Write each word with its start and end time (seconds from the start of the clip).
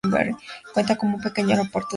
Cuenta 0.73 0.95
con 0.95 1.13
un 1.13 1.21
pequeño 1.21 1.49
aeropuerto 1.51 1.73
de 1.73 1.77
uso 1.77 1.77
local. 1.77 1.89